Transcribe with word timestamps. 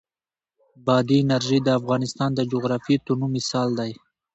بادي 0.85 1.17
انرژي 1.23 1.59
د 1.63 1.67
افغانستان 1.79 2.29
د 2.35 2.39
جغرافیوي 2.51 2.97
تنوع 3.05 3.29
مثال 3.37 3.67
دی. 3.79 3.91